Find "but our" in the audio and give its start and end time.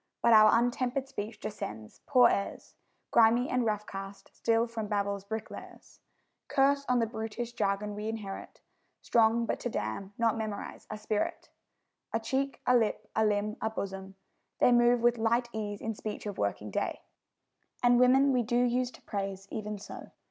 0.23-0.57